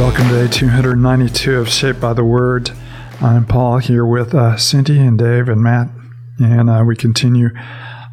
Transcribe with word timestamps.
welcome 0.00 0.30
to 0.30 0.46
day 0.46 0.50
292 0.50 1.58
of 1.58 1.68
Shaped 1.68 2.00
by 2.00 2.14
the 2.14 2.24
Word. 2.24 2.70
I'm 3.20 3.44
Paul 3.44 3.76
here 3.76 4.06
with 4.06 4.34
uh, 4.34 4.56
Cindy 4.56 4.98
and 4.98 5.18
Dave 5.18 5.46
and 5.50 5.62
Matt, 5.62 5.90
and 6.38 6.70
uh, 6.70 6.82
we 6.86 6.96
continue 6.96 7.50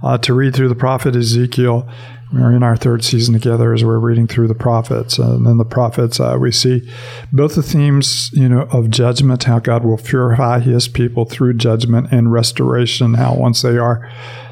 uh, 0.03 0.17
to 0.17 0.33
read 0.33 0.53
through 0.53 0.67
the 0.67 0.75
prophet 0.75 1.15
Ezekiel. 1.15 1.89
We're 2.33 2.51
in 2.51 2.61
our 2.61 2.75
third 2.75 3.05
season 3.05 3.35
together 3.35 3.73
as 3.73 3.85
we're 3.85 3.99
reading 3.99 4.27
through 4.27 4.49
the 4.49 4.53
prophets, 4.53 5.17
and 5.17 5.47
in 5.47 5.57
the 5.59 5.63
prophets 5.63 6.19
uh, 6.19 6.37
we 6.37 6.51
see 6.51 6.91
both 7.31 7.55
the 7.55 7.63
themes, 7.63 8.31
you 8.33 8.49
know, 8.49 8.63
of 8.63 8.89
judgment, 8.89 9.45
how 9.45 9.59
God 9.59 9.85
will 9.85 9.97
purify 9.97 10.59
His 10.59 10.89
people 10.89 11.23
through 11.23 11.53
judgment, 11.53 12.09
and 12.11 12.33
restoration, 12.33 13.13
how 13.13 13.33
once 13.33 13.61
they 13.61 13.77
are 13.77 14.11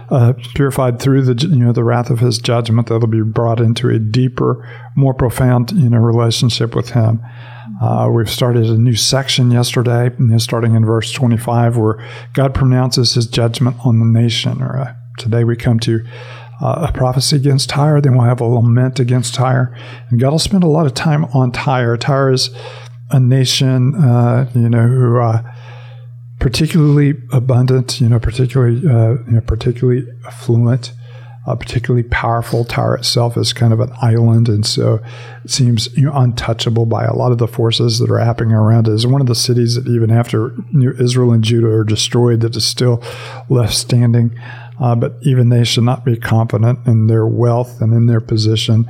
uh, 0.10 0.34
purified 0.54 1.00
through 1.00 1.22
the 1.22 1.48
you 1.48 1.64
know 1.64 1.72
the 1.72 1.84
wrath 1.84 2.10
of 2.10 2.20
his 2.20 2.38
judgment 2.38 2.88
that'll 2.88 3.08
be 3.08 3.22
brought 3.22 3.60
into 3.60 3.90
a 3.90 4.00
deeper 4.00 4.68
more 4.96 5.14
profound 5.14 5.72
you 5.72 5.90
know 5.90 5.98
relationship 5.98 6.76
with 6.76 6.92
him 6.92 7.22
uh, 7.82 8.10
we've 8.14 8.30
started 8.30 8.66
a 8.66 8.78
new 8.78 8.96
section 8.96 9.52
yesterday 9.52 10.06
you 10.20 10.28
know, 10.28 10.38
starting 10.38 10.76
in 10.76 10.86
verse 10.86 11.12
25 11.12 11.78
where 11.78 12.10
god 12.34 12.54
pronounces 12.54 13.16
his 13.16 13.28
judgment 13.28 13.76
on 13.86 14.00
the 14.00 14.06
nation 14.06 14.62
or 14.62 14.78
uh, 14.78 14.94
today 15.18 15.44
we 15.44 15.56
come 15.56 15.80
to 15.80 16.06
uh, 16.62 16.88
a 16.88 16.92
prophecy 16.94 17.36
against 17.36 17.70
Tyre, 17.70 18.00
then 18.00 18.16
we'll 18.16 18.28
have 18.28 18.40
a 18.40 18.46
lament 18.46 19.00
against 19.00 19.36
Tyre, 19.36 19.78
and 20.10 20.20
God 20.20 20.32
will 20.32 20.40
spend 20.40 20.64
a 20.64 20.68
lot 20.68 20.86
of 20.86 20.94
time 20.94 21.26
on 21.26 21.52
Tyre. 21.52 21.98
Tyre 21.98 22.32
is 22.32 22.50
a 23.12 23.20
nation, 23.20 23.94
uh, 23.96 24.50
you 24.56 24.70
know, 24.70 24.88
who 24.88 25.20
uh, 25.20 25.42
particularly 26.40 27.16
abundant, 27.32 28.02
you 28.02 28.10
know, 28.10 28.20
particularly 28.20 28.78
uh, 28.88 29.22
you 29.26 29.34
know, 29.34 29.42
particularly 29.42 30.06
affluent, 30.26 30.94
uh, 31.48 31.56
particularly 31.56 32.04
powerful. 32.04 32.66
Tyre 32.66 32.96
itself 32.96 33.38
is 33.38 33.54
kind 33.54 33.72
of 33.72 33.80
an 33.80 33.92
island, 34.02 34.50
and 34.50 34.66
so 34.66 35.02
it 35.44 35.52
seems 35.52 35.96
you 35.96 36.06
know, 36.06 36.14
untouchable 36.14 36.86
by 36.86 37.06
a 37.06 37.14
lot 37.14 37.32
of 37.32 37.38
the 37.38 37.48
forces 37.48 38.00
that 38.00 38.12
are 38.12 38.20
happening 38.20 38.54
around 38.54 38.88
it. 38.88 38.92
Is 38.92 39.08
one 39.08 39.22
of 39.22 39.28
the 39.28 39.36
cities 39.36 39.76
that 39.76 39.88
even 39.88 40.12
after 40.12 40.54
you 40.74 40.92
know, 40.92 40.94
Israel 41.00 41.32
and 41.32 41.44
Judah 41.44 41.70
are 41.70 41.84
destroyed, 41.84 42.42
that 42.42 42.56
is 42.56 42.66
still 42.66 43.02
left 43.50 43.74
standing. 43.74 44.38
Uh, 44.78 44.94
but 44.94 45.16
even 45.22 45.48
they 45.48 45.64
should 45.64 45.86
not 45.86 46.04
be 46.04 46.18
confident 46.18 46.86
in 46.86 47.08
their 47.08 47.26
wealth 47.26 47.80
and 47.80 47.94
in 47.94 48.08
their 48.08 48.20
position. 48.20 48.86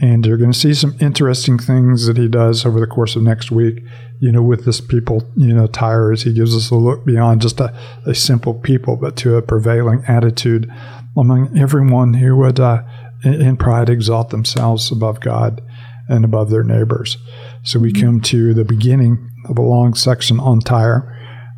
And 0.00 0.26
you're 0.26 0.36
going 0.36 0.52
to 0.52 0.58
see 0.58 0.74
some 0.74 0.96
interesting 1.00 1.58
things 1.58 2.06
that 2.06 2.16
he 2.16 2.26
does 2.26 2.66
over 2.66 2.80
the 2.80 2.88
course 2.88 3.14
of 3.14 3.22
next 3.22 3.52
week 3.52 3.84
you 4.20 4.32
know, 4.32 4.42
with 4.42 4.64
this 4.64 4.80
people, 4.80 5.22
you 5.36 5.52
know, 5.52 5.66
Tyre's. 5.66 6.22
He 6.22 6.32
gives 6.32 6.56
us 6.56 6.70
a 6.70 6.74
look 6.74 7.04
beyond 7.04 7.40
just 7.40 7.60
a, 7.60 7.74
a 8.04 8.14
simple 8.14 8.54
people, 8.54 8.96
but 8.96 9.16
to 9.18 9.36
a 9.36 9.42
prevailing 9.42 10.02
attitude 10.08 10.70
among 11.16 11.56
everyone 11.56 12.14
who 12.14 12.36
would, 12.36 12.60
uh, 12.60 12.82
in, 13.24 13.40
in, 13.40 13.56
pride, 13.56 13.88
exalt 13.88 14.30
themselves 14.30 14.90
above 14.90 15.20
God 15.20 15.62
and 16.08 16.24
above 16.24 16.50
their 16.50 16.64
neighbors. 16.64 17.16
So 17.62 17.78
we 17.78 17.92
come 17.92 18.20
to 18.22 18.54
the 18.54 18.64
beginning 18.64 19.30
of 19.48 19.58
a 19.58 19.62
long 19.62 19.94
section 19.94 20.40
on 20.40 20.60
Tyre 20.60 21.14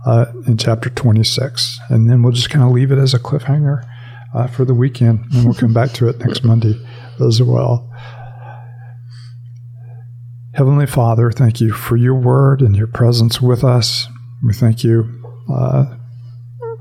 uh, 0.07 0.27
in 0.47 0.57
chapter 0.57 0.91
26. 0.91 1.79
And 1.89 2.11
then 2.11 2.23
we'll 2.23 2.33
just 2.33 2.51
kind 2.51 2.65
of 2.65 2.73
leave 2.73 2.93
it 2.93 2.99
as 2.99 3.15
a 3.15 3.19
cliffhanger 3.19 3.85
uh, 4.35 4.47
for 4.47 4.65
the 4.65 4.75
weekend, 4.75 5.25
and 5.33 5.45
we'll 5.45 5.55
come 5.55 5.73
back 5.73 5.93
to 5.93 6.09
it 6.09 6.19
next 6.25 6.45
Monday 6.45 6.81
as 7.21 7.43
well. 7.43 7.91
Heavenly 10.53 10.87
Father, 10.87 11.31
thank 11.31 11.61
you 11.61 11.73
for 11.73 11.97
your 11.97 12.17
word 12.17 12.61
and 12.61 12.75
your 12.75 12.89
presence 12.89 13.41
with 13.41 13.63
us. 13.63 14.09
We 14.45 14.53
thank 14.53 14.83
you 14.83 15.23
uh, 15.49 15.97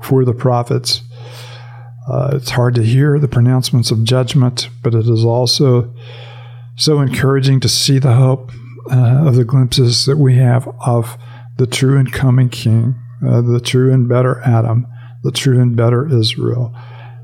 for 0.02 0.24
the 0.24 0.34
prophets. 0.34 1.02
Uh, 2.08 2.30
it's 2.34 2.50
hard 2.50 2.74
to 2.74 2.82
hear 2.82 3.20
the 3.20 3.28
pronouncements 3.28 3.92
of 3.92 4.02
judgment, 4.02 4.68
but 4.82 4.92
it 4.92 5.06
is 5.06 5.24
also 5.24 5.94
so 6.74 7.00
encouraging 7.00 7.60
to 7.60 7.68
see 7.68 8.00
the 8.00 8.14
hope 8.14 8.50
uh, 8.90 9.28
of 9.28 9.36
the 9.36 9.44
glimpses 9.44 10.04
that 10.06 10.16
we 10.16 10.34
have 10.34 10.68
of 10.84 11.16
the 11.56 11.66
true 11.66 11.96
and 11.96 12.12
coming 12.12 12.48
King, 12.48 12.96
uh, 13.24 13.40
the 13.40 13.60
true 13.60 13.92
and 13.92 14.08
better 14.08 14.40
Adam, 14.40 14.84
the 15.22 15.30
true 15.30 15.60
and 15.60 15.76
better 15.76 16.12
Israel. 16.12 16.74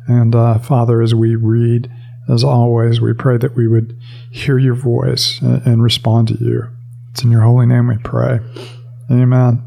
And 0.06 0.36
uh, 0.36 0.60
Father, 0.60 1.02
as 1.02 1.12
we 1.12 1.34
read, 1.34 1.90
as 2.28 2.42
always, 2.42 3.00
we 3.00 3.12
pray 3.12 3.36
that 3.38 3.54
we 3.54 3.68
would 3.68 3.96
hear 4.30 4.58
your 4.58 4.74
voice 4.74 5.40
and, 5.40 5.82
respond 5.82 6.28
to 6.28 6.34
you. 6.34 6.68
It's 7.12 7.22
in 7.22 7.30
your 7.30 7.42
holy 7.42 7.66
name 7.66 7.86
we 7.88 7.98
pray. 7.98 8.40
Amen. 9.10 9.62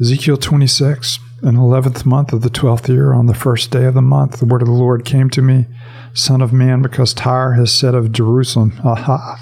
Ezekiel 0.00 0.36
26. 0.36 1.18
In 1.42 1.56
the 1.56 1.60
eleventh 1.60 2.06
month 2.06 2.32
of 2.32 2.42
the 2.42 2.50
twelfth 2.50 2.88
year, 2.88 3.12
on 3.12 3.26
the 3.26 3.34
first 3.34 3.72
day 3.72 3.84
of 3.84 3.94
the 3.94 4.02
month, 4.02 4.38
the 4.38 4.46
word 4.46 4.62
of 4.62 4.68
the 4.68 4.74
Lord 4.74 5.04
came 5.04 5.28
to 5.30 5.42
me, 5.42 5.66
Son 6.14 6.40
of 6.40 6.52
man, 6.52 6.82
because 6.82 7.12
Tyre 7.12 7.54
has 7.54 7.72
said 7.72 7.96
of 7.96 8.12
Jerusalem, 8.12 8.80
Aha! 8.84 9.40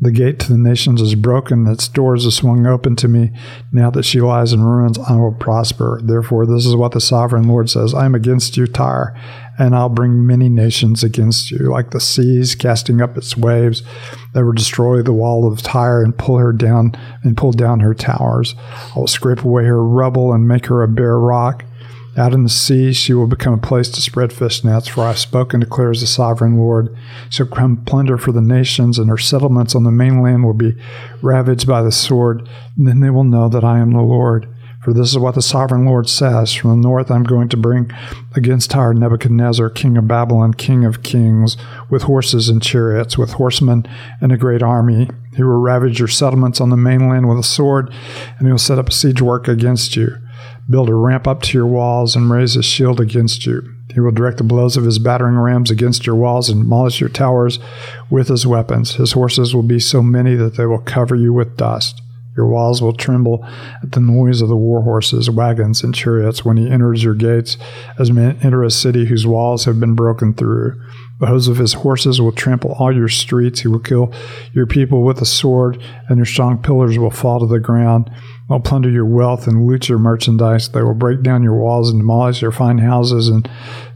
The 0.00 0.10
gate 0.10 0.38
to 0.40 0.52
the 0.52 0.58
nations 0.58 1.00
is 1.00 1.14
broken, 1.14 1.66
its 1.66 1.88
doors 1.88 2.26
are 2.26 2.30
swung 2.30 2.66
open 2.66 2.96
to 2.96 3.08
me. 3.08 3.32
Now 3.72 3.90
that 3.90 4.02
she 4.04 4.20
lies 4.20 4.52
in 4.52 4.62
ruins, 4.62 4.98
I 4.98 5.16
will 5.16 5.32
prosper. 5.32 6.00
Therefore, 6.02 6.46
this 6.46 6.66
is 6.66 6.76
what 6.76 6.92
the 6.92 7.00
sovereign 7.00 7.48
Lord 7.48 7.70
says 7.70 7.94
I 7.94 8.04
am 8.04 8.14
against 8.14 8.56
you, 8.56 8.66
Tyre, 8.66 9.18
and 9.56 9.74
I'll 9.74 9.88
bring 9.88 10.26
many 10.26 10.48
nations 10.48 11.04
against 11.04 11.50
you, 11.50 11.70
like 11.70 11.90
the 11.90 12.00
seas 12.00 12.54
casting 12.54 13.00
up 13.00 13.16
its 13.16 13.36
waves 13.36 13.82
that 14.32 14.44
will 14.44 14.52
destroy 14.52 15.00
the 15.00 15.12
wall 15.12 15.50
of 15.50 15.62
Tyre 15.62 16.02
and 16.02 16.18
pull 16.18 16.38
her 16.38 16.52
down 16.52 16.92
and 17.22 17.36
pull 17.36 17.52
down 17.52 17.80
her 17.80 17.94
towers. 17.94 18.54
I 18.94 18.98
will 18.98 19.06
scrape 19.06 19.44
away 19.44 19.64
her 19.64 19.82
rubble 19.82 20.32
and 20.32 20.48
make 20.48 20.66
her 20.66 20.82
a 20.82 20.88
bare 20.88 21.18
rock. 21.18 21.64
Out 22.16 22.32
in 22.32 22.44
the 22.44 22.48
sea, 22.48 22.92
she 22.92 23.12
will 23.12 23.26
become 23.26 23.54
a 23.54 23.58
place 23.58 23.88
to 23.88 24.00
spread 24.00 24.32
fish 24.32 24.62
nets, 24.62 24.86
for 24.86 25.02
I 25.02 25.08
have 25.08 25.18
spoken, 25.18 25.60
declares 25.60 26.00
the 26.00 26.06
sovereign 26.06 26.56
Lord. 26.56 26.96
She'll 27.28 27.46
plunder 27.46 28.18
for 28.18 28.30
the 28.30 28.40
nations, 28.40 28.98
and 28.98 29.10
her 29.10 29.18
settlements 29.18 29.74
on 29.74 29.82
the 29.82 29.90
mainland 29.90 30.44
will 30.44 30.54
be 30.54 30.76
ravaged 31.22 31.66
by 31.66 31.82
the 31.82 31.92
sword. 31.92 32.48
And 32.76 32.86
then 32.86 33.00
they 33.00 33.10
will 33.10 33.24
know 33.24 33.48
that 33.48 33.64
I 33.64 33.78
am 33.78 33.92
the 33.92 34.00
Lord. 34.00 34.48
For 34.84 34.92
this 34.92 35.08
is 35.08 35.18
what 35.18 35.34
the 35.34 35.40
sovereign 35.40 35.86
Lord 35.86 36.10
says 36.10 36.52
From 36.52 36.70
the 36.70 36.76
north 36.76 37.10
I'm 37.10 37.22
going 37.22 37.48
to 37.48 37.56
bring 37.56 37.90
against 38.36 38.70
Tyre 38.70 38.92
Nebuchadnezzar, 38.92 39.70
king 39.70 39.96
of 39.96 40.06
Babylon, 40.06 40.52
king 40.52 40.84
of 40.84 41.02
kings, 41.02 41.56
with 41.88 42.02
horses 42.02 42.50
and 42.50 42.62
chariots, 42.62 43.16
with 43.16 43.32
horsemen 43.32 43.86
and 44.20 44.30
a 44.30 44.36
great 44.36 44.62
army. 44.62 45.08
He 45.34 45.42
will 45.42 45.58
ravage 45.58 45.98
your 45.98 46.08
settlements 46.08 46.60
on 46.60 46.68
the 46.68 46.76
mainland 46.76 47.30
with 47.30 47.38
a 47.38 47.42
sword, 47.42 47.90
and 48.38 48.46
he 48.46 48.52
will 48.52 48.58
set 48.58 48.78
up 48.78 48.90
a 48.90 48.92
siege 48.92 49.22
work 49.22 49.48
against 49.48 49.96
you, 49.96 50.18
build 50.68 50.88
a 50.88 50.94
ramp 50.94 51.26
up 51.26 51.42
to 51.42 51.58
your 51.58 51.66
walls, 51.66 52.16
and 52.16 52.30
raise 52.30 52.56
a 52.56 52.62
shield 52.62 53.00
against 53.00 53.46
you. 53.46 53.74
He 53.92 54.00
will 54.00 54.10
direct 54.10 54.38
the 54.38 54.44
blows 54.44 54.76
of 54.76 54.84
his 54.84 54.98
battering 54.98 55.36
rams 55.36 55.70
against 55.70 56.06
your 56.06 56.16
walls 56.16 56.48
and 56.48 56.62
demolish 56.62 57.00
your 57.00 57.10
towers 57.10 57.58
with 58.10 58.28
his 58.28 58.46
weapons. 58.46 58.94
His 58.94 59.12
horses 59.12 59.54
will 59.54 59.62
be 59.62 59.78
so 59.78 60.02
many 60.02 60.34
that 60.34 60.56
they 60.56 60.66
will 60.66 60.80
cover 60.80 61.14
you 61.14 61.32
with 61.32 61.56
dust. 61.56 62.00
Your 62.36 62.48
walls 62.48 62.82
will 62.82 62.92
tremble 62.92 63.46
at 63.80 63.92
the 63.92 64.00
noise 64.00 64.40
of 64.40 64.48
the 64.48 64.56
war 64.56 64.82
horses, 64.82 65.30
wagons, 65.30 65.84
and 65.84 65.94
chariots 65.94 66.44
when 66.44 66.56
he 66.56 66.68
enters 66.68 67.04
your 67.04 67.14
gates, 67.14 67.56
as 67.96 68.10
men 68.10 68.38
enter 68.42 68.64
a 68.64 68.70
city 68.70 69.06
whose 69.06 69.26
walls 69.26 69.66
have 69.66 69.78
been 69.78 69.94
broken 69.94 70.34
through. 70.34 70.80
The 71.20 71.26
hoofs 71.26 71.46
of 71.46 71.58
his 71.58 71.74
horses 71.74 72.20
will 72.20 72.32
trample 72.32 72.72
all 72.72 72.92
your 72.92 73.08
streets. 73.08 73.60
He 73.60 73.68
will 73.68 73.78
kill 73.78 74.12
your 74.52 74.66
people 74.66 75.04
with 75.04 75.22
a 75.22 75.26
sword, 75.26 75.80
and 76.08 76.16
your 76.16 76.26
strong 76.26 76.60
pillars 76.60 76.98
will 76.98 77.12
fall 77.12 77.38
to 77.38 77.46
the 77.46 77.60
ground. 77.60 78.10
They'll 78.48 78.60
plunder 78.60 78.90
your 78.90 79.06
wealth 79.06 79.46
and 79.46 79.66
loot 79.66 79.88
your 79.88 79.98
merchandise. 79.98 80.68
They 80.68 80.82
will 80.82 80.94
break 80.94 81.22
down 81.22 81.42
your 81.42 81.56
walls 81.56 81.90
and 81.90 82.00
demolish 82.00 82.42
your 82.42 82.52
fine 82.52 82.78
houses 82.78 83.28
and 83.28 83.48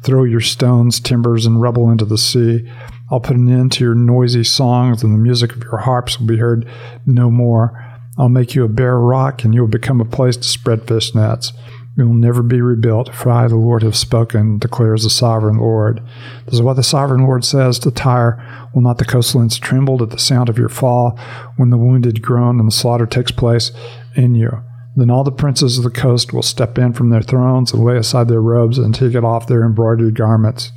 throw 0.02 0.24
your 0.24 0.40
stones, 0.40 1.00
timbers, 1.00 1.44
and 1.44 1.60
rubble 1.60 1.90
into 1.90 2.06
the 2.06 2.16
sea. 2.16 2.70
I'll 3.10 3.20
put 3.20 3.36
an 3.36 3.50
end 3.50 3.72
to 3.72 3.84
your 3.84 3.94
noisy 3.94 4.44
songs, 4.44 5.02
and 5.02 5.12
the 5.12 5.18
music 5.18 5.54
of 5.54 5.62
your 5.62 5.78
harps 5.78 6.18
will 6.18 6.26
be 6.26 6.38
heard 6.38 6.66
no 7.06 7.30
more. 7.30 7.84
I'll 8.16 8.28
make 8.28 8.54
you 8.54 8.64
a 8.64 8.68
bare 8.68 8.98
rock, 8.98 9.44
and 9.44 9.54
you 9.54 9.60
will 9.60 9.68
become 9.68 10.00
a 10.00 10.06
place 10.06 10.36
to 10.36 10.44
spread 10.44 10.86
fish 10.88 11.14
nets. 11.14 11.52
You 11.98 12.06
will 12.06 12.14
never 12.14 12.44
be 12.44 12.60
rebuilt, 12.60 13.12
for 13.12 13.28
I, 13.28 13.48
the 13.48 13.56
Lord, 13.56 13.82
have 13.82 13.96
spoken, 13.96 14.58
declares 14.58 15.02
the 15.02 15.10
sovereign 15.10 15.58
Lord. 15.58 16.00
This 16.44 16.54
is 16.54 16.62
what 16.62 16.76
the 16.76 16.84
sovereign 16.84 17.24
Lord 17.24 17.44
says 17.44 17.80
to 17.80 17.90
Tyre 17.90 18.38
Will 18.72 18.82
not 18.82 18.98
the 18.98 19.04
coastlands 19.04 19.58
tremble 19.58 20.00
at 20.04 20.10
the 20.10 20.18
sound 20.18 20.48
of 20.48 20.58
your 20.58 20.68
fall 20.68 21.18
when 21.56 21.70
the 21.70 21.76
wounded 21.76 22.22
groan 22.22 22.60
and 22.60 22.68
the 22.68 22.72
slaughter 22.72 23.04
takes 23.04 23.32
place 23.32 23.72
in 24.14 24.36
you? 24.36 24.62
Then 24.94 25.10
all 25.10 25.24
the 25.24 25.32
princes 25.32 25.76
of 25.76 25.82
the 25.82 25.90
coast 25.90 26.32
will 26.32 26.42
step 26.42 26.78
in 26.78 26.92
from 26.92 27.10
their 27.10 27.20
thrones 27.20 27.72
and 27.72 27.82
lay 27.82 27.96
aside 27.96 28.28
their 28.28 28.40
robes 28.40 28.78
and 28.78 28.94
take 28.94 29.16
off 29.16 29.48
their 29.48 29.64
embroidered 29.64 30.14
garments. 30.14 30.70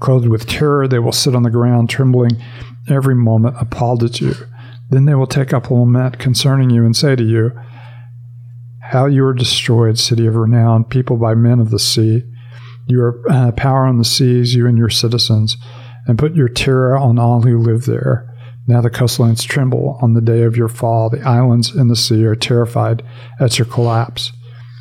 Clothed 0.00 0.28
with 0.28 0.46
terror, 0.46 0.86
they 0.86 0.98
will 0.98 1.10
sit 1.10 1.34
on 1.34 1.42
the 1.42 1.48
ground, 1.48 1.88
trembling 1.88 2.32
every 2.86 3.14
moment, 3.14 3.56
appalled 3.58 4.04
at 4.04 4.20
you. 4.20 4.34
Then 4.90 5.06
they 5.06 5.14
will 5.14 5.26
take 5.26 5.54
up 5.54 5.70
a 5.70 5.74
lament 5.74 6.18
concerning 6.18 6.68
you 6.68 6.84
and 6.84 6.94
say 6.94 7.16
to 7.16 7.24
you, 7.24 7.52
How 8.90 9.06
you 9.06 9.24
are 9.24 9.34
destroyed, 9.34 9.98
city 9.98 10.26
of 10.26 10.36
renown, 10.36 10.84
people 10.84 11.16
by 11.16 11.34
men 11.34 11.58
of 11.58 11.70
the 11.70 11.78
sea. 11.78 12.22
You 12.86 13.02
are 13.02 13.22
uh, 13.28 13.52
power 13.52 13.84
on 13.84 13.98
the 13.98 14.04
seas, 14.04 14.54
you 14.54 14.66
and 14.66 14.78
your 14.78 14.90
citizens, 14.90 15.56
and 16.06 16.18
put 16.18 16.36
your 16.36 16.48
terror 16.48 16.96
on 16.96 17.18
all 17.18 17.42
who 17.42 17.58
live 17.58 17.86
there. 17.86 18.32
Now 18.68 18.80
the 18.80 18.90
coastlines 18.90 19.44
tremble 19.44 19.98
on 20.00 20.14
the 20.14 20.20
day 20.20 20.42
of 20.42 20.56
your 20.56 20.68
fall. 20.68 21.10
The 21.10 21.20
islands 21.22 21.74
in 21.74 21.88
the 21.88 21.96
sea 21.96 22.24
are 22.26 22.36
terrified 22.36 23.02
at 23.40 23.58
your 23.58 23.66
collapse. 23.66 24.32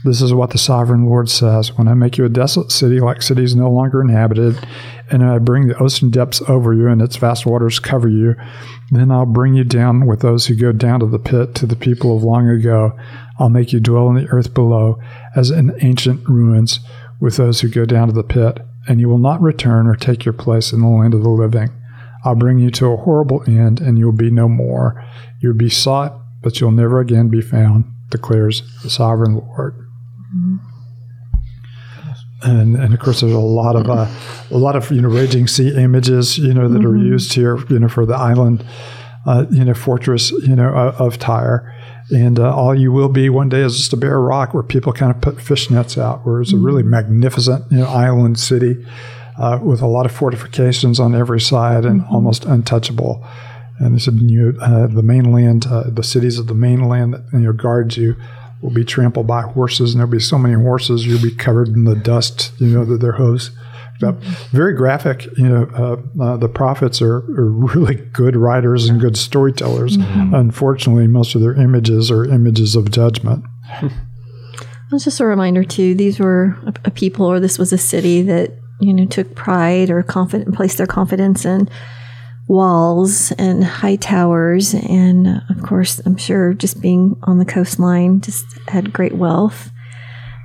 This 0.06 0.22
is 0.22 0.36
what 0.36 0.52
the 0.52 0.60
sovereign 0.60 1.08
Lord 1.08 1.32
says 1.32 1.76
When 1.80 1.88
I 1.88 1.96
make 1.96 2.20
you 2.20 2.26
a 2.26 2.30
desolate 2.30 2.72
city 2.72 3.00
like 3.00 3.24
cities 3.24 3.56
no 3.56 3.72
longer 3.72 4.02
inhabited, 4.02 4.64
and 5.10 5.26
I 5.26 5.40
bring 5.40 5.68
the 5.68 5.80
ocean 5.80 6.12
depths 6.12 6.44
over 6.48 6.76
you, 6.76 6.88
and 6.88 7.02
its 7.02 7.16
vast 7.16 7.48
waters 7.48 7.80
cover 7.80 8.08
you. 8.08 8.36
Then 8.92 9.10
I'll 9.10 9.26
bring 9.26 9.56
you 9.56 9.64
down 9.64 10.06
with 10.06 10.20
those 10.20 10.46
who 10.46 10.56
go 10.56 10.72
down 10.72 11.00
to 11.00 11.08
the 11.08 11.18
pit, 11.18 11.56
to 11.56 11.66
the 11.66 11.76
people 11.76 12.16
of 12.16 12.24
long 12.24 12.48
ago. 12.48 12.96
I'll 13.40 13.50
make 13.50 13.74
you 13.74 13.80
dwell 13.80 14.08
in 14.10 14.16
the 14.16 14.30
earth 14.30 14.54
below, 14.54 15.00
as 15.36 15.50
in 15.50 15.76
ancient 15.82 16.30
ruins, 16.30 16.82
with 17.20 17.38
those 17.38 17.62
who 17.62 17.68
go 17.68 17.86
down 17.86 18.08
to 18.08 18.14
the 18.14 18.24
pit, 18.24 18.60
and 18.88 19.00
you 19.00 19.10
will 19.10 19.18
not 19.18 19.42
return 19.42 19.88
or 19.88 19.96
take 19.96 20.24
your 20.24 20.34
place 20.34 20.72
in 20.72 20.82
the 20.82 20.88
land 20.88 21.16
of 21.16 21.24
the 21.24 21.30
living. 21.30 21.72
I'll 22.24 22.36
bring 22.36 22.60
you 22.60 22.70
to 22.70 22.92
a 22.92 22.98
horrible 22.98 23.44
end, 23.48 23.82
and 23.82 23.98
you 23.98 24.06
will 24.06 24.14
be 24.14 24.30
no 24.30 24.50
more. 24.50 25.04
You'll 25.40 25.56
be 25.56 25.72
sought, 25.72 26.16
but 26.44 26.60
you'll 26.62 26.70
never 26.70 27.00
again 27.00 27.30
be 27.30 27.42
found, 27.42 27.86
declares 28.12 28.62
the 28.84 28.92
sovereign 28.92 29.38
Lord. 29.38 29.85
Mm-hmm. 30.36 30.58
And, 32.44 32.76
and 32.76 32.94
of 32.94 33.00
course, 33.00 33.22
there's 33.22 33.34
a 33.34 33.40
lot 33.40 33.76
of 33.76 33.90
uh, 33.90 34.08
a 34.52 34.58
lot 34.58 34.76
of 34.76 34.92
you 34.92 35.02
know 35.02 35.10
raging 35.10 35.48
sea 35.48 35.76
images 35.76 36.38
you 36.38 36.54
know 36.54 36.68
that 36.68 36.80
mm-hmm. 36.80 36.88
are 36.88 36.98
used 36.98 37.34
here 37.34 37.58
you 37.70 37.80
know 37.80 37.88
for 37.88 38.06
the 38.06 38.14
island 38.14 38.64
uh, 39.26 39.46
you 39.50 39.66
know 39.66 39.74
fortress 39.74 40.32
you 40.32 40.56
know 40.56 40.70
of, 40.70 41.02
of 41.02 41.18
Tyre, 41.18 41.74
and 42.12 42.40
uh, 42.40 42.54
all 42.54 42.76
you 42.76 42.92
will 42.92 43.10
be 43.10 43.30
one 43.30 43.50
day 43.50 43.62
is 43.62 43.78
just 43.78 43.94
a 43.94 43.98
bare 43.98 44.20
rock 44.20 44.54
where 44.54 44.64
people 44.64 44.94
kind 44.94 45.16
of 45.16 45.22
put 45.22 45.42
fish 45.42 45.72
nets 45.72 45.98
out, 45.98 46.26
where 46.26 46.42
it's 46.42 46.52
mm-hmm. 46.52 46.62
a 46.62 46.66
really 46.66 46.82
mm-hmm. 46.84 46.92
magnificent 46.92 47.72
you 47.72 47.80
know 47.80 47.88
island 47.88 48.38
city 48.40 48.86
uh, 49.38 49.60
with 49.62 49.82
a 49.82 49.88
lot 49.88 50.06
of 50.06 50.12
fortifications 50.12 51.00
on 51.00 51.16
every 51.16 51.42
side 51.42 51.86
and 51.86 52.02
mm-hmm. 52.02 52.14
almost 52.14 52.46
untouchable. 52.46 53.26
And 53.78 53.96
they 53.96 54.00
said, 54.00 54.14
you 54.22 54.58
uh, 54.62 54.88
the 54.88 55.04
mainland, 55.04 55.66
uh, 55.68 55.90
the 55.90 56.04
cities 56.04 56.40
of 56.40 56.48
the 56.48 56.54
mainland 56.54 57.14
that 57.14 57.26
you 57.34 57.40
know 57.40 57.54
guards 57.54 57.98
you 57.98 58.16
will 58.62 58.72
be 58.72 58.86
trampled 58.86 59.28
by 59.28 59.42
horses, 59.42 59.94
and 59.94 60.00
there'll 60.00 60.12
be 60.12 60.20
so 60.20 60.38
many 60.38 60.56
horses 60.56 61.06
you'll 61.06 61.22
be 61.22 61.36
covered 61.36 61.70
in 61.70 61.84
the 61.84 61.96
dust, 61.96 62.52
you 62.60 62.68
know, 62.68 62.86
that 62.86 63.02
their 63.02 63.14
hooves. 63.14 63.52
Very 64.52 64.74
graphic. 64.74 65.26
You 65.38 65.48
know, 65.48 65.64
uh, 65.74 66.24
uh, 66.24 66.38
the 66.38 66.50
prophets 66.50 67.02
are, 67.02 67.18
are, 67.18 67.50
really 67.76 67.96
good 67.96 68.36
writers 68.36 68.90
and 68.90 69.00
good 69.00 69.18
storytellers. 69.18 69.98
Mm-hmm. 69.98 70.36
Unfortunately, 70.36 71.08
most 71.08 71.34
of 71.34 71.42
their 71.42 71.56
images 71.56 72.12
are 72.12 72.26
images 72.26 72.76
of 72.76 72.92
judgment. 72.92 73.46
It's 74.92 75.04
just 75.04 75.20
a 75.20 75.26
reminder 75.26 75.64
too. 75.64 75.96
These 75.96 76.20
were 76.20 76.56
a, 76.64 76.74
a 76.86 76.92
people, 76.92 77.26
or 77.26 77.40
this 77.40 77.58
was 77.58 77.74
a 77.74 77.78
city 77.78 78.22
that 78.22 78.52
you 78.80 78.94
know, 78.94 79.06
took 79.06 79.36
pride 79.36 79.90
or 79.90 80.04
confident, 80.04 80.56
placed 80.56 80.78
their 80.78 80.88
confidence 80.88 81.46
in 81.46 81.70
walls 82.48 83.32
and 83.34 83.64
high 83.64 83.96
towers. 83.96 84.74
And 84.74 85.28
uh, 85.28 85.40
of 85.50 85.64
course, 85.64 86.00
I'm 86.06 86.18
sure 86.18 86.54
just 86.54 86.82
being 86.82 87.18
on 87.24 87.40
the 87.40 87.46
coastline 87.46 88.22
just 88.22 88.46
had 88.68 88.94
great 88.94 89.14
wealth. 89.14 89.72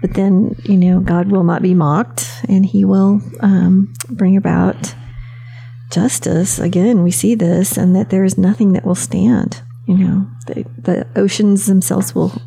But 0.00 0.14
then, 0.14 0.56
you 0.64 0.76
know, 0.76 1.00
God 1.00 1.30
will 1.30 1.44
not 1.44 1.62
be 1.62 1.74
mocked 1.74 2.26
and 2.48 2.64
he 2.64 2.84
will 2.84 3.20
um, 3.40 3.92
bring 4.08 4.36
about 4.36 4.94
justice. 5.90 6.58
Again, 6.58 7.02
we 7.02 7.10
see 7.10 7.34
this 7.34 7.76
and 7.76 7.94
that 7.96 8.08
there 8.08 8.24
is 8.24 8.38
nothing 8.38 8.72
that 8.72 8.86
will 8.86 8.94
stand. 8.94 9.60
You 9.86 9.98
know, 9.98 10.30
the, 10.46 10.64
the 10.78 11.06
oceans 11.16 11.66
themselves 11.66 12.14
will 12.14 12.40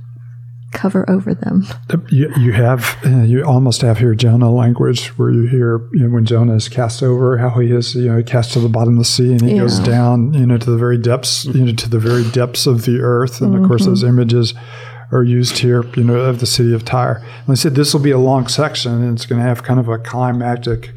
cover 0.73 1.09
over 1.09 1.33
them. 1.33 1.65
You, 2.09 2.33
you 2.37 2.51
have, 2.53 2.97
uh, 3.05 3.21
you 3.21 3.43
almost 3.43 3.81
have 3.81 3.99
here 3.99 4.15
Jonah 4.15 4.51
language 4.51 5.07
where 5.17 5.31
you 5.31 5.47
hear 5.47 5.87
you 5.93 6.07
know, 6.07 6.09
when 6.09 6.25
Jonah 6.25 6.55
is 6.55 6.67
cast 6.67 7.01
over, 7.01 7.37
how 7.37 7.49
he 7.59 7.71
is, 7.71 7.95
you 7.95 8.09
know, 8.11 8.23
cast 8.23 8.53
to 8.53 8.59
the 8.59 8.69
bottom 8.69 8.93
of 8.93 8.99
the 8.99 9.05
sea 9.05 9.31
and 9.31 9.41
he 9.41 9.55
yeah. 9.55 9.61
goes 9.61 9.79
down, 9.79 10.33
you 10.33 10.45
know, 10.45 10.57
to 10.57 10.69
the 10.69 10.77
very 10.77 10.97
depths, 10.97 11.45
you 11.45 11.65
know, 11.65 11.73
to 11.73 11.89
the 11.89 11.99
very 11.99 12.29
depths 12.31 12.67
of 12.67 12.85
the 12.85 12.99
earth. 12.99 13.41
And 13.41 13.53
mm-hmm. 13.53 13.63
of 13.63 13.69
course, 13.69 13.85
those 13.85 14.03
images 14.03 14.53
are 15.11 15.23
used 15.23 15.59
here, 15.59 15.83
you 15.95 16.03
know, 16.03 16.15
of 16.15 16.39
the 16.39 16.45
city 16.45 16.73
of 16.73 16.83
Tyre. 16.83 17.23
And 17.45 17.49
I 17.49 17.53
said 17.53 17.75
this 17.75 17.93
will 17.93 18.01
be 18.01 18.11
a 18.11 18.17
long 18.17 18.47
section 18.47 19.03
and 19.03 19.15
it's 19.15 19.25
going 19.25 19.41
to 19.41 19.47
have 19.47 19.63
kind 19.63 19.79
of 19.79 19.87
a 19.87 19.99
climactic 19.99 20.91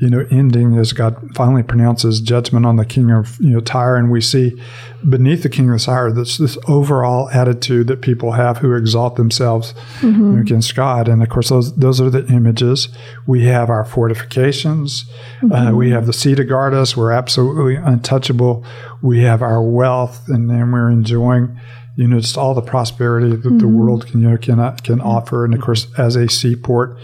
you 0.00 0.08
know, 0.08 0.26
ending 0.30 0.78
as 0.78 0.94
God 0.94 1.34
finally 1.34 1.62
pronounces 1.62 2.20
judgment 2.20 2.64
on 2.64 2.76
the 2.76 2.86
king 2.86 3.10
of, 3.10 3.38
you 3.38 3.50
know, 3.50 3.60
Tyre. 3.60 3.96
And 3.96 4.10
we 4.10 4.22
see 4.22 4.58
beneath 5.06 5.42
the 5.42 5.50
king 5.50 5.70
of 5.70 5.82
Tyre 5.82 6.10
this, 6.10 6.38
this 6.38 6.56
overall 6.66 7.28
attitude 7.28 7.86
that 7.88 8.00
people 8.00 8.32
have 8.32 8.58
who 8.58 8.74
exalt 8.74 9.16
themselves 9.16 9.74
mm-hmm. 10.00 10.38
against 10.38 10.74
God. 10.74 11.06
And 11.06 11.22
of 11.22 11.28
course, 11.28 11.50
those, 11.50 11.76
those 11.76 12.00
are 12.00 12.08
the 12.08 12.26
images. 12.28 12.88
We 13.26 13.44
have 13.44 13.68
our 13.68 13.84
fortifications. 13.84 15.04
Uh, 15.42 15.44
mm-hmm. 15.44 15.52
Uh, 15.52 15.72
we 15.74 15.90
have 15.90 16.06
the 16.06 16.14
sea 16.14 16.34
to 16.34 16.44
guard 16.44 16.72
us. 16.72 16.96
We're 16.96 17.12
absolutely 17.12 17.76
untouchable. 17.76 18.64
We 19.02 19.20
have 19.24 19.42
our 19.42 19.62
wealth 19.62 20.28
and 20.28 20.48
then 20.48 20.72
we're 20.72 20.90
enjoying 20.90 21.60
you 21.96 22.08
know, 22.08 22.20
just 22.20 22.38
all 22.38 22.54
the 22.54 22.62
prosperity 22.62 23.28
that 23.28 23.42
mm-hmm. 23.42 23.58
the 23.58 23.68
world 23.68 24.06
can, 24.06 24.22
you 24.22 24.30
know, 24.30 24.38
can, 24.38 24.76
can 24.78 25.02
offer. 25.02 25.44
And 25.44 25.52
of 25.52 25.60
course, 25.60 25.88
as 25.98 26.16
a 26.16 26.30
seaport, 26.30 26.96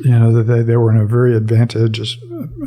you 0.00 0.10
know, 0.10 0.42
they, 0.42 0.62
they 0.62 0.76
were 0.76 0.90
in 0.92 0.98
a 0.98 1.06
very 1.06 1.34
advantageous 1.34 2.16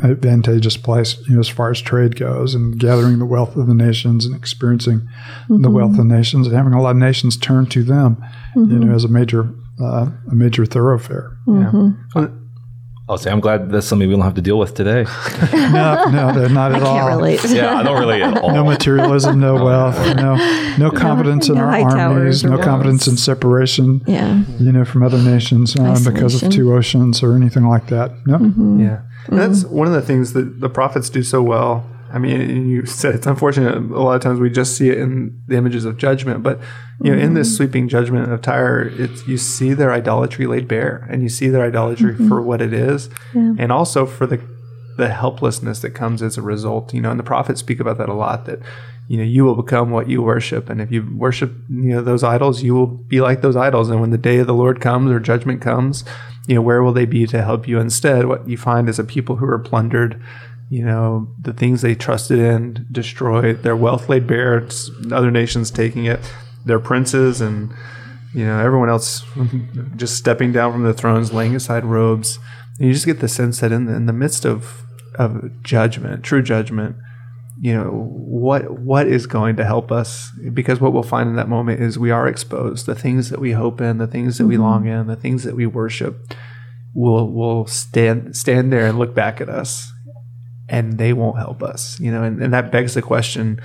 advantageous 0.02 0.76
place, 0.76 1.18
you 1.28 1.34
know, 1.34 1.40
as 1.40 1.48
far 1.48 1.70
as 1.70 1.80
trade 1.80 2.16
goes 2.16 2.54
and 2.54 2.78
gathering 2.78 3.18
the 3.18 3.24
wealth 3.24 3.56
of 3.56 3.66
the 3.66 3.74
nations 3.74 4.26
and 4.26 4.34
experiencing 4.34 5.00
mm-hmm. 5.00 5.62
the 5.62 5.70
wealth 5.70 5.98
of 5.98 6.06
nations 6.06 6.46
and 6.46 6.56
having 6.56 6.72
a 6.72 6.82
lot 6.82 6.90
of 6.90 6.96
nations 6.96 7.36
turn 7.36 7.66
to 7.66 7.82
them, 7.82 8.16
mm-hmm. 8.56 8.70
you 8.70 8.78
know, 8.78 8.86
mm-hmm. 8.86 8.94
as 8.94 9.04
a 9.04 9.08
major 9.08 9.48
uh, 9.80 10.10
a 10.30 10.34
major 10.34 10.66
thoroughfare. 10.66 11.36
Mm-hmm. 11.46 12.18
Yeah. 12.18 12.28
I'll 13.12 13.18
say 13.18 13.30
I'm 13.30 13.40
glad 13.40 13.70
that's 13.70 13.86
something 13.86 14.08
we 14.08 14.14
don't 14.14 14.24
have 14.24 14.34
to 14.34 14.42
deal 14.42 14.58
with 14.58 14.74
today. 14.74 15.04
no, 15.52 16.04
no, 16.06 16.48
not 16.48 16.72
at 16.72 16.82
I 16.82 16.86
all. 16.86 16.96
Can't 16.96 17.14
relate. 17.14 17.44
yeah, 17.50 17.76
I 17.76 17.82
don't 17.82 18.00
really 18.00 18.22
at 18.22 18.38
all. 18.38 18.52
No 18.52 18.64
materialism, 18.64 19.38
no 19.38 19.54
wealth, 19.64 19.98
no 20.16 20.36
no 20.78 20.90
confidence 20.90 21.48
no, 21.48 21.54
in 21.54 21.60
no 21.60 21.66
our 21.66 21.98
armies, 21.98 22.42
no 22.42 22.56
confidence 22.56 23.06
in 23.06 23.18
separation. 23.18 24.02
Yeah. 24.06 24.44
you 24.58 24.72
know, 24.72 24.86
from 24.86 25.02
other 25.02 25.18
nations 25.18 25.76
uh, 25.76 26.00
because 26.02 26.42
of 26.42 26.50
two 26.50 26.72
oceans 26.72 27.22
or 27.22 27.36
anything 27.36 27.68
like 27.68 27.88
that. 27.88 28.12
No. 28.26 28.38
Mm-hmm. 28.38 28.80
Yeah, 28.80 29.02
mm-hmm. 29.26 29.36
that's 29.36 29.64
one 29.64 29.86
of 29.86 29.92
the 29.92 30.02
things 30.02 30.32
that 30.32 30.60
the 30.60 30.70
prophets 30.70 31.10
do 31.10 31.22
so 31.22 31.42
well 31.42 31.86
I 32.12 32.18
mean, 32.18 32.68
you 32.68 32.84
said 32.84 33.14
it's 33.14 33.26
unfortunate. 33.26 33.74
A 33.74 33.80
lot 33.80 34.14
of 34.14 34.20
times 34.20 34.38
we 34.38 34.50
just 34.50 34.76
see 34.76 34.90
it 34.90 34.98
in 34.98 35.42
the 35.46 35.56
images 35.56 35.84
of 35.84 35.96
judgment, 35.96 36.42
but 36.42 36.60
you 37.00 37.10
know, 37.10 37.16
mm-hmm. 37.16 37.26
in 37.26 37.34
this 37.34 37.48
mm-hmm. 37.48 37.56
sweeping 37.56 37.88
judgment 37.88 38.30
of 38.30 38.42
Tyre, 38.42 38.92
it's 38.98 39.26
you 39.26 39.38
see 39.38 39.72
their 39.72 39.92
idolatry 39.92 40.46
laid 40.46 40.68
bare, 40.68 41.06
and 41.10 41.22
you 41.22 41.28
see 41.28 41.48
their 41.48 41.64
idolatry 41.64 42.12
mm-hmm. 42.12 42.28
for 42.28 42.42
what 42.42 42.60
it 42.60 42.72
is, 42.72 43.08
yeah. 43.34 43.54
and 43.58 43.72
also 43.72 44.04
for 44.04 44.26
the 44.26 44.40
the 44.98 45.08
helplessness 45.08 45.80
that 45.80 45.90
comes 45.90 46.22
as 46.22 46.36
a 46.36 46.42
result. 46.42 46.92
You 46.92 47.00
know, 47.00 47.10
and 47.10 47.18
the 47.18 47.24
prophets 47.24 47.60
speak 47.60 47.80
about 47.80 47.96
that 47.98 48.10
a 48.10 48.14
lot. 48.14 48.44
That 48.44 48.60
you 49.08 49.16
know, 49.16 49.24
you 49.24 49.44
will 49.44 49.56
become 49.56 49.90
what 49.90 50.08
you 50.08 50.22
worship, 50.22 50.68
and 50.68 50.80
if 50.80 50.92
you 50.92 51.08
worship, 51.16 51.52
you 51.70 51.94
know, 51.94 52.02
those 52.02 52.22
idols, 52.22 52.62
you 52.62 52.74
will 52.74 52.86
be 52.86 53.20
like 53.20 53.40
those 53.40 53.56
idols. 53.56 53.88
And 53.88 54.00
when 54.00 54.10
the 54.10 54.18
day 54.18 54.38
of 54.38 54.46
the 54.46 54.54
Lord 54.54 54.80
comes 54.80 55.10
or 55.10 55.18
judgment 55.18 55.62
comes, 55.62 56.04
you 56.46 56.54
know, 56.54 56.62
where 56.62 56.82
will 56.82 56.92
they 56.92 57.06
be 57.06 57.26
to 57.26 57.42
help 57.42 57.66
you 57.66 57.78
instead? 57.78 58.26
What 58.26 58.48
you 58.48 58.56
find 58.56 58.88
is 58.88 58.98
a 58.98 59.04
people 59.04 59.36
who 59.36 59.46
are 59.46 59.58
plundered 59.58 60.22
you 60.72 60.82
know, 60.82 61.28
the 61.38 61.52
things 61.52 61.82
they 61.82 61.94
trusted 61.94 62.38
in 62.38 62.86
destroyed, 62.90 63.62
their 63.62 63.76
wealth 63.76 64.08
laid 64.08 64.26
bare, 64.26 64.66
other 65.12 65.30
nations 65.30 65.70
taking 65.70 66.06
it, 66.06 66.18
their 66.64 66.78
princes 66.78 67.42
and, 67.42 67.74
you 68.32 68.46
know, 68.46 68.58
everyone 68.58 68.88
else 68.88 69.22
just 69.96 70.16
stepping 70.16 70.50
down 70.50 70.72
from 70.72 70.82
the 70.82 70.94
thrones, 70.94 71.30
laying 71.30 71.54
aside 71.54 71.84
robes. 71.84 72.38
And 72.78 72.88
you 72.88 72.94
just 72.94 73.04
get 73.04 73.20
the 73.20 73.28
sense 73.28 73.60
that 73.60 73.70
in 73.70 73.84
the, 73.84 73.94
in 73.94 74.06
the 74.06 74.14
midst 74.14 74.46
of, 74.46 74.86
of 75.16 75.62
judgment, 75.62 76.24
true 76.24 76.40
judgment, 76.40 76.96
you 77.60 77.74
know, 77.74 77.90
what 77.90 78.80
what 78.80 79.06
is 79.06 79.26
going 79.26 79.56
to 79.56 79.66
help 79.66 79.92
us? 79.92 80.30
Because 80.54 80.80
what 80.80 80.94
we'll 80.94 81.02
find 81.02 81.28
in 81.28 81.36
that 81.36 81.50
moment 81.50 81.82
is 81.82 81.98
we 81.98 82.10
are 82.10 82.26
exposed. 82.26 82.86
The 82.86 82.94
things 82.94 83.28
that 83.28 83.40
we 83.40 83.52
hope 83.52 83.82
in, 83.82 83.98
the 83.98 84.06
things 84.06 84.38
that 84.38 84.46
we 84.46 84.54
mm-hmm. 84.54 84.62
long 84.62 84.86
in, 84.86 85.06
the 85.06 85.16
things 85.16 85.44
that 85.44 85.54
we 85.54 85.66
worship 85.66 86.34
will 86.94 87.30
will 87.30 87.66
stand 87.66 88.34
stand 88.34 88.72
there 88.72 88.86
and 88.86 88.98
look 88.98 89.14
back 89.14 89.38
at 89.42 89.50
us 89.50 89.91
and 90.72 90.98
they 90.98 91.12
won't 91.12 91.38
help 91.38 91.62
us 91.62 92.00
you 92.00 92.10
know 92.10 92.24
and, 92.24 92.42
and 92.42 92.52
that 92.52 92.72
begs 92.72 92.94
the 92.94 93.02
question 93.02 93.60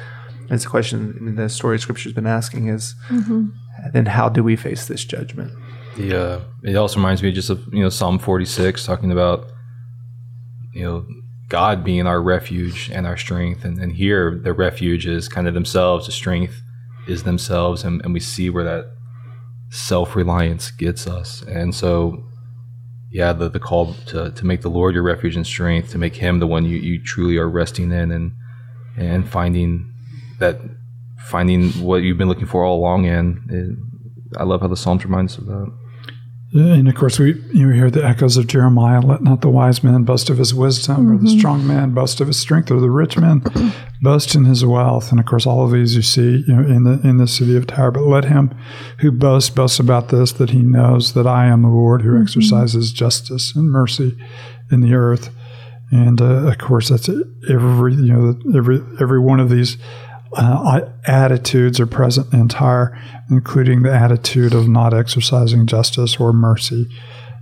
it's 0.50 0.66
a 0.66 0.70
question 0.70 1.36
the 1.36 1.50
story 1.50 1.76
of 1.76 1.82
scripture 1.82 2.10
has 2.10 2.14
been 2.14 2.28
asking 2.28 2.68
is 2.68 2.94
mm-hmm. 3.08 3.48
then 3.94 4.06
how 4.06 4.30
do 4.30 4.44
we 4.44 4.56
face 4.56 4.86
this 4.88 5.04
judgment? 5.04 5.52
Yeah 5.98 6.42
it 6.64 6.76
also 6.76 6.98
reminds 6.98 7.24
me 7.24 7.32
just 7.32 7.50
of 7.50 7.66
you 7.74 7.82
know 7.82 7.90
psalm 7.90 8.20
46 8.20 8.86
talking 8.86 9.12
about 9.12 9.48
you 10.74 10.84
know 10.84 11.06
god 11.50 11.84
being 11.84 12.08
our 12.08 12.22
refuge 12.22 12.92
and 12.94 13.08
our 13.08 13.18
strength. 13.18 13.64
And, 13.64 13.80
and 13.80 13.94
here 13.94 14.40
the 14.44 14.54
refuge 14.54 15.08
is 15.08 15.30
kind 15.30 15.48
of 15.48 15.54
themselves 15.54 16.06
the 16.06 16.12
strength 16.12 16.62
is 17.08 17.24
themselves 17.24 17.84
and, 17.84 18.02
and 18.04 18.14
we 18.14 18.20
see 18.20 18.50
where 18.50 18.66
that 18.66 18.86
self-reliance 19.70 20.72
gets 20.72 21.08
us. 21.08 21.42
And 21.44 21.74
so 21.74 22.24
yeah, 23.10 23.34
the, 23.34 23.50
the 23.50 23.60
call 23.60 23.94
to, 24.08 24.32
to 24.32 24.46
make 24.46 24.62
the 24.62 24.70
Lord 24.70 24.94
your 24.94 25.04
refuge 25.04 25.36
and 25.36 25.46
strength, 25.46 25.92
to 25.92 25.98
make 25.98 26.16
him 26.16 26.40
the 26.40 26.48
one 26.48 26.66
you, 26.66 26.78
you 26.78 27.02
truly 27.02 27.38
are 27.38 27.50
resting 27.50 27.92
in 27.92 28.12
and 28.12 28.34
and 28.98 29.30
finding 29.30 29.94
that 30.40 30.60
finding 31.18 31.70
what 31.84 31.98
you've 31.98 32.18
been 32.18 32.28
looking 32.28 32.48
for 32.48 32.64
all 32.64 32.80
along 32.80 33.06
And 33.50 33.78
I 34.38 34.44
love 34.44 34.62
how 34.62 34.68
the 34.68 34.78
Psalms 34.78 35.04
reminds 35.06 35.34
us 35.34 35.40
of 35.40 35.46
that. 35.48 35.77
And 36.54 36.88
of 36.88 36.96
course, 36.96 37.20
we 37.20 37.34
you 37.54 37.70
hear 37.70 37.92
the 37.92 38.06
echoes 38.06 38.38
of 38.38 38.48
Jeremiah. 38.48 39.02
Let 39.02 39.22
not 39.22 39.42
the 39.42 39.50
wise 39.50 39.84
man 39.84 40.04
boast 40.04 40.30
of 40.30 40.38
his 40.38 40.54
wisdom, 40.54 40.96
mm-hmm. 40.96 41.12
or 41.12 41.18
the 41.18 41.26
mm-hmm. 41.26 41.40
strong 41.40 41.68
man 41.68 41.92
boast 41.92 42.22
of 42.22 42.28
his 42.28 42.40
strength, 42.40 42.72
or 42.72 42.80
the 42.80 42.90
rich 42.90 43.18
man 43.18 43.44
boast 44.02 44.34
in 44.34 44.46
his 44.46 44.64
wealth. 44.64 45.12
And 45.12 45.20
of 45.20 45.26
course, 45.26 45.46
all 45.46 45.66
of 45.66 45.72
these 45.72 45.96
you 45.96 46.02
see 46.02 46.46
you 46.48 46.56
know, 46.56 46.62
in 46.62 46.84
the 46.86 47.02
in 47.06 47.18
the 47.18 47.28
city 47.28 47.58
of 47.58 47.68
Tyre. 47.68 47.92
But 47.92 48.04
let 48.04 48.26
him 48.26 48.58
who 49.00 49.12
boasts 49.12 49.50
boast 49.50 49.80
about 49.82 50.08
this 50.08 50.32
that 50.34 50.52
he 50.52 50.60
knows 50.60 51.14
that 51.14 51.28
I 51.28 51.48
am 51.48 51.64
the 51.64 51.68
Lord 51.68 52.02
who 52.02 52.12
mm-hmm. 52.12 52.22
exercises 52.22 52.94
justice 52.94 53.54
and 53.54 53.70
mercy 53.70 54.18
in 54.72 54.80
the 54.80 54.94
earth. 54.94 55.30
And 55.92 56.22
uh, 56.22 56.50
of 56.50 56.58
course, 56.60 56.88
that's 56.88 57.10
every 57.50 57.94
you 57.96 58.14
know 58.14 58.40
every 58.58 58.82
every 59.02 59.20
one 59.20 59.42
of 59.42 59.50
these 59.50 59.78
uh, 60.38 60.88
attitudes 61.06 61.80
are 61.80 61.88
present 61.88 62.32
in 62.34 62.48
Tyre, 62.48 62.98
including 63.30 63.82
the 63.82 63.94
attitude 63.94 64.54
of 64.54 64.68
not 64.68 64.94
exercising 64.94 65.66
justice 65.66 66.18
or 66.18 66.32
mercy, 66.32 66.88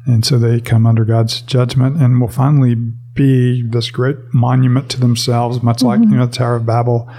and 0.06 0.24
so 0.24 0.38
they 0.38 0.62
come 0.62 0.86
under 0.86 1.04
God's 1.04 1.42
judgment 1.42 2.02
and 2.02 2.22
will 2.22 2.28
finally 2.28 2.76
be 2.76 3.64
this 3.68 3.92
great 3.92 4.18
monument 4.34 4.90
to 4.92 5.00
themselves, 5.00 5.62
much 5.62 5.78
mm-hmm. 5.78 5.88
like 5.88 6.00
you 6.00 6.16
know 6.16 6.26
the 6.26 6.32
Tower 6.32 6.56
of 6.56 6.66
Babel 6.66 7.10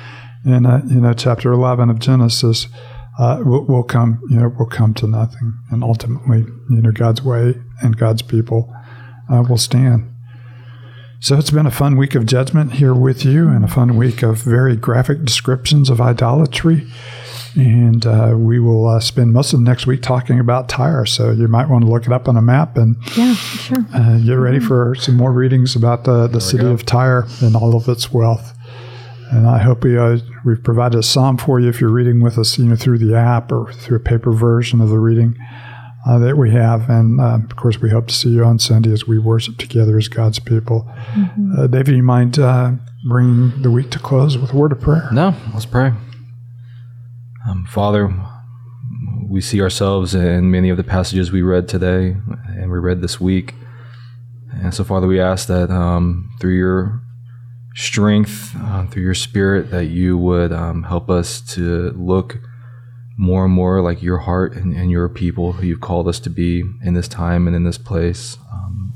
in 0.44 0.66
uh, 0.66 0.82
you 0.86 1.00
know 1.00 1.12
chapter 1.12 1.52
eleven 1.52 1.90
of 1.90 1.98
Genesis. 1.98 2.68
Uh, 3.18 3.40
will, 3.46 3.64
will 3.64 3.82
come, 3.82 4.20
you 4.28 4.36
know, 4.36 4.48
will 4.58 4.66
come 4.66 4.92
to 4.92 5.06
nothing, 5.06 5.58
and 5.70 5.82
ultimately, 5.82 6.40
you 6.68 6.82
know, 6.82 6.92
God's 6.92 7.22
way 7.22 7.54
and 7.80 7.96
God's 7.96 8.20
people 8.20 8.70
uh, 9.32 9.42
will 9.48 9.56
stand. 9.56 10.12
So 11.18 11.38
it's 11.38 11.50
been 11.50 11.66
a 11.66 11.70
fun 11.70 11.96
week 11.96 12.14
of 12.14 12.26
judgment 12.26 12.74
here 12.74 12.94
with 12.94 13.24
you 13.24 13.48
and 13.48 13.64
a 13.64 13.68
fun 13.68 13.96
week 13.96 14.22
of 14.22 14.38
very 14.38 14.76
graphic 14.76 15.24
descriptions 15.24 15.88
of 15.88 16.00
idolatry. 16.00 16.86
And 17.54 18.04
uh, 18.04 18.34
we 18.36 18.60
will 18.60 18.86
uh, 18.86 19.00
spend 19.00 19.32
most 19.32 19.54
of 19.54 19.60
the 19.60 19.64
next 19.64 19.86
week 19.86 20.02
talking 20.02 20.38
about 20.38 20.68
Tyre. 20.68 21.06
So 21.06 21.30
you 21.30 21.48
might 21.48 21.70
want 21.70 21.84
to 21.84 21.90
look 21.90 22.04
it 22.04 22.12
up 22.12 22.28
on 22.28 22.36
a 22.36 22.42
map 22.42 22.76
and 22.76 22.96
yeah, 23.16 23.34
sure. 23.34 23.78
Uh, 23.94 24.18
get 24.18 24.34
ready 24.34 24.60
for 24.60 24.94
some 24.94 25.16
more 25.16 25.32
readings 25.32 25.74
about 25.74 26.04
the, 26.04 26.26
the 26.26 26.40
city 26.40 26.66
of 26.66 26.84
Tyre 26.84 27.26
and 27.40 27.56
all 27.56 27.74
of 27.74 27.88
its 27.88 28.12
wealth. 28.12 28.52
And 29.30 29.48
I 29.48 29.58
hope 29.58 29.84
we, 29.84 29.96
uh, 29.96 30.18
we've 30.44 30.62
provided 30.62 30.98
a 30.98 31.02
psalm 31.02 31.38
for 31.38 31.58
you 31.58 31.68
if 31.68 31.80
you're 31.80 31.90
reading 31.90 32.20
with 32.20 32.38
us, 32.38 32.58
you 32.58 32.66
know, 32.66 32.76
through 32.76 32.98
the 32.98 33.16
app 33.16 33.50
or 33.50 33.72
through 33.72 33.96
a 33.96 34.00
paper 34.00 34.32
version 34.32 34.82
of 34.82 34.90
the 34.90 34.98
reading 34.98 35.36
uh, 36.06 36.18
that 36.18 36.36
we 36.36 36.50
have. 36.52 36.88
And 36.88 37.20
uh, 37.20 37.38
of 37.44 37.56
course, 37.56 37.80
we 37.80 37.90
hope 37.90 38.06
to 38.08 38.14
see 38.14 38.30
you 38.30 38.44
on 38.44 38.58
Sunday 38.58 38.92
as 38.92 39.06
we 39.06 39.18
worship 39.18 39.58
together 39.58 39.98
as 39.98 40.08
God's 40.08 40.38
people. 40.38 40.86
Mm-hmm. 41.12 41.58
Uh, 41.58 41.66
David, 41.66 41.96
you 41.96 42.02
mind 42.02 42.38
uh, 42.38 42.72
bringing 43.08 43.62
the 43.62 43.70
week 43.70 43.90
to 43.90 43.98
close 43.98 44.38
with 44.38 44.52
a 44.52 44.56
word 44.56 44.72
of 44.72 44.80
prayer? 44.80 45.08
No, 45.12 45.34
let's 45.52 45.66
pray. 45.66 45.92
Um, 47.48 47.66
Father, 47.66 48.12
we 49.28 49.40
see 49.40 49.60
ourselves 49.60 50.14
in 50.14 50.50
many 50.50 50.70
of 50.70 50.76
the 50.76 50.84
passages 50.84 51.32
we 51.32 51.42
read 51.42 51.68
today 51.68 52.16
and 52.56 52.70
we 52.70 52.78
read 52.78 53.00
this 53.00 53.20
week. 53.20 53.54
And 54.52 54.72
so, 54.72 54.84
Father, 54.84 55.06
we 55.06 55.20
ask 55.20 55.48
that 55.48 55.70
um, 55.70 56.30
through 56.40 56.56
your 56.56 57.02
strength, 57.74 58.52
uh, 58.56 58.86
through 58.86 59.02
your 59.02 59.14
spirit, 59.14 59.70
that 59.70 59.86
you 59.86 60.16
would 60.16 60.52
um, 60.52 60.84
help 60.84 61.10
us 61.10 61.40
to 61.54 61.90
look 61.90 62.38
more 63.16 63.44
and 63.44 63.54
more 63.54 63.80
like 63.80 64.02
your 64.02 64.18
heart 64.18 64.54
and, 64.54 64.74
and, 64.74 64.90
your 64.90 65.08
people 65.08 65.52
who 65.52 65.66
you've 65.66 65.80
called 65.80 66.06
us 66.06 66.20
to 66.20 66.30
be 66.30 66.62
in 66.84 66.94
this 66.94 67.08
time 67.08 67.46
and 67.46 67.56
in 67.56 67.64
this 67.64 67.78
place. 67.78 68.36
Um, 68.52 68.92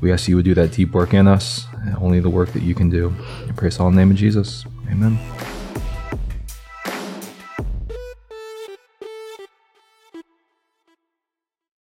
we 0.00 0.12
ask 0.12 0.28
you 0.28 0.36
would 0.36 0.44
do 0.44 0.54
that 0.54 0.72
deep 0.72 0.92
work 0.92 1.14
in 1.14 1.26
us, 1.26 1.66
only 1.98 2.20
the 2.20 2.30
work 2.30 2.52
that 2.52 2.62
you 2.62 2.74
can 2.74 2.90
do. 2.90 3.14
I 3.48 3.52
praise 3.52 3.80
all 3.80 3.88
in 3.88 3.94
the 3.94 4.00
name 4.00 4.10
of 4.10 4.16
Jesus. 4.16 4.64
Amen. 4.90 5.59